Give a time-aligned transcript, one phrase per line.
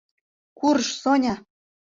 [0.59, 1.35] Курж, Соня!